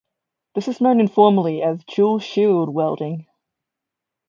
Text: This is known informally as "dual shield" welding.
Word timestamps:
This 0.55 0.67
is 0.67 0.81
known 0.81 0.99
informally 0.99 1.61
as 1.61 1.83
"dual 1.83 2.17
shield" 2.17 2.73
welding. 2.73 3.27